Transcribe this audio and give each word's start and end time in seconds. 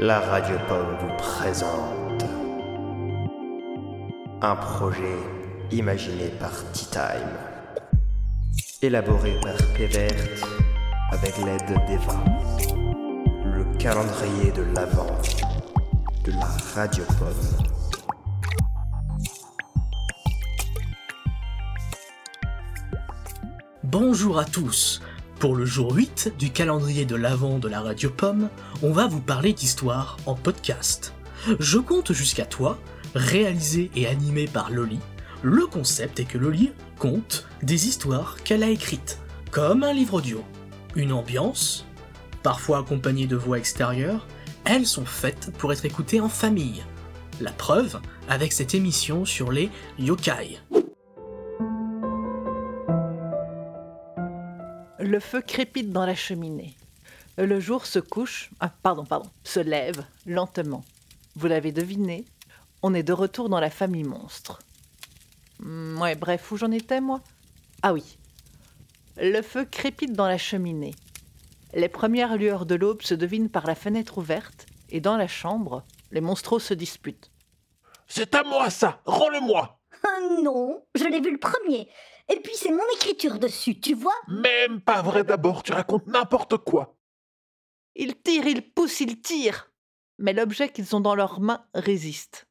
La 0.00 0.18
Radio 0.18 0.56
Pomme 0.66 0.96
vous 1.00 1.16
présente 1.18 2.24
un 4.42 4.56
projet 4.56 5.16
imaginé 5.70 6.30
par 6.40 6.50
Tea 6.72 6.86
Time, 6.90 7.38
élaboré 8.82 9.38
par 9.40 9.54
Pévert 9.76 10.10
avec 11.12 11.38
l'aide 11.38 11.86
d'Eva, 11.86 12.24
le 13.44 13.64
calendrier 13.78 14.50
de 14.50 14.62
l'Avent 14.74 15.16
de 16.24 16.32
la 16.32 16.48
Radio 16.74 17.04
Pomme. 17.20 17.68
Bonjour 23.84 24.40
à 24.40 24.44
tous 24.44 25.00
Pour 25.44 25.56
le 25.56 25.66
jour 25.66 25.92
8 25.92 26.36
du 26.38 26.48
calendrier 26.48 27.04
de 27.04 27.16
l'Avent 27.16 27.58
de 27.58 27.68
la 27.68 27.82
Radio 27.82 28.08
Pomme, 28.08 28.48
on 28.82 28.92
va 28.92 29.06
vous 29.06 29.20
parler 29.20 29.52
d'histoire 29.52 30.16
en 30.24 30.36
podcast. 30.36 31.12
Je 31.60 31.76
compte 31.76 32.14
jusqu'à 32.14 32.46
toi, 32.46 32.78
réalisé 33.14 33.90
et 33.94 34.06
animé 34.06 34.46
par 34.46 34.70
Loli. 34.70 35.00
Le 35.42 35.66
concept 35.66 36.18
est 36.18 36.24
que 36.24 36.38
Loli 36.38 36.72
compte 36.98 37.46
des 37.62 37.88
histoires 37.88 38.38
qu'elle 38.42 38.62
a 38.62 38.70
écrites, 38.70 39.18
comme 39.50 39.82
un 39.82 39.92
livre 39.92 40.14
audio. 40.14 40.42
Une 40.94 41.12
ambiance, 41.12 41.84
parfois 42.42 42.78
accompagnée 42.78 43.26
de 43.26 43.36
voix 43.36 43.58
extérieures, 43.58 44.26
elles 44.64 44.86
sont 44.86 45.04
faites 45.04 45.52
pour 45.58 45.74
être 45.74 45.84
écoutées 45.84 46.20
en 46.20 46.30
famille. 46.30 46.82
La 47.42 47.52
preuve 47.52 48.00
avec 48.30 48.54
cette 48.54 48.74
émission 48.74 49.26
sur 49.26 49.52
les 49.52 49.68
yokai. 49.98 50.58
Le 55.14 55.20
feu 55.20 55.42
crépite 55.42 55.92
dans 55.92 56.06
la 56.06 56.16
cheminée. 56.16 56.74
Le 57.38 57.60
jour 57.60 57.86
se 57.86 58.00
couche, 58.00 58.50
ah, 58.58 58.68
pardon, 58.82 59.04
pardon, 59.04 59.30
se 59.44 59.60
lève 59.60 60.04
lentement. 60.26 60.84
Vous 61.36 61.46
l'avez 61.46 61.70
deviné, 61.70 62.24
on 62.82 62.94
est 62.94 63.04
de 63.04 63.12
retour 63.12 63.48
dans 63.48 63.60
la 63.60 63.70
famille 63.70 64.02
monstre. 64.02 64.58
Hmm, 65.60 66.00
ouais, 66.00 66.16
bref, 66.16 66.50
où 66.50 66.56
j'en 66.56 66.72
étais, 66.72 67.00
moi? 67.00 67.20
Ah 67.82 67.92
oui. 67.92 68.18
Le 69.16 69.40
feu 69.40 69.64
crépite 69.64 70.14
dans 70.14 70.26
la 70.26 70.36
cheminée. 70.36 70.96
Les 71.74 71.88
premières 71.88 72.36
lueurs 72.36 72.66
de 72.66 72.74
l'aube 72.74 73.02
se 73.02 73.14
devinent 73.14 73.50
par 73.50 73.68
la 73.68 73.76
fenêtre 73.76 74.18
ouverte, 74.18 74.66
et 74.90 75.00
dans 75.00 75.16
la 75.16 75.28
chambre, 75.28 75.84
les 76.10 76.20
monstros 76.20 76.58
se 76.58 76.74
disputent. 76.74 77.30
C'est 78.08 78.34
à 78.34 78.42
moi 78.42 78.68
ça 78.68 79.00
Rends-le-moi 79.06 79.78
Ah 80.02 80.42
non, 80.42 80.82
je 80.96 81.04
l'ai 81.04 81.20
vu 81.20 81.30
le 81.30 81.38
premier. 81.38 81.88
Et 82.32 82.40
puis 82.40 82.54
c'est 82.54 82.70
mon 82.70 82.84
écriture 82.94 83.38
dessus, 83.38 83.80
tu 83.80 83.94
vois 83.94 84.14
Même 84.28 84.80
pas 84.80 85.02
vrai 85.02 85.24
d'abord, 85.24 85.62
tu 85.62 85.72
racontes 85.72 86.06
n'importe 86.06 86.56
quoi 86.58 86.96
Ils 87.94 88.16
tirent, 88.16 88.46
ils 88.46 88.72
poussent, 88.72 89.00
ils 89.00 89.20
tirent 89.20 89.70
Mais 90.18 90.32
l'objet 90.32 90.70
qu'ils 90.70 90.96
ont 90.96 91.00
dans 91.00 91.14
leurs 91.14 91.40
mains 91.40 91.66
résiste. 91.74 92.46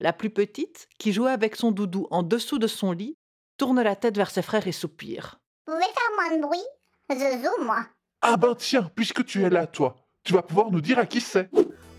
La 0.00 0.12
plus 0.12 0.30
petite, 0.30 0.88
qui 0.98 1.12
jouait 1.12 1.30
avec 1.30 1.56
son 1.56 1.70
doudou 1.72 2.06
en 2.10 2.22
dessous 2.22 2.58
de 2.58 2.66
son 2.66 2.92
lit, 2.92 3.16
tourne 3.56 3.80
la 3.80 3.96
tête 3.96 4.16
vers 4.16 4.30
ses 4.30 4.42
frères 4.42 4.66
et 4.66 4.72
soupire. 4.72 5.40
Vous 5.66 5.72
pouvez 5.74 5.84
faire 5.84 6.16
moins 6.16 6.36
de 6.36 6.42
bruit? 6.42 6.66
Zozo, 7.12 7.64
moi. 7.64 7.86
Ah 8.20 8.36
ben 8.36 8.54
tiens, 8.56 8.90
puisque 8.94 9.24
tu 9.24 9.42
es 9.44 9.50
là, 9.50 9.66
toi, 9.66 9.96
tu 10.24 10.32
vas 10.32 10.42
pouvoir 10.42 10.70
nous 10.70 10.80
dire 10.80 10.98
à 10.98 11.06
qui 11.06 11.20
c'est 11.20 11.48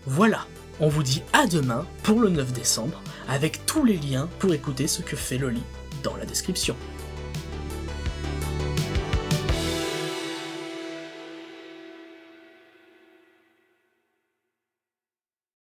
Voilà, 0.04 0.46
on 0.80 0.88
vous 0.88 1.02
dit 1.02 1.22
à 1.32 1.46
demain 1.46 1.86
pour 2.04 2.20
le 2.20 2.28
9 2.28 2.52
décembre, 2.52 3.00
avec 3.28 3.66
tous 3.66 3.84
les 3.84 3.96
liens 3.96 4.28
pour 4.38 4.52
écouter 4.52 4.86
ce 4.86 5.02
que 5.02 5.16
fait 5.16 5.38
Loli 5.38 5.62
dans 6.04 6.16
la 6.16 6.26
description. 6.26 6.76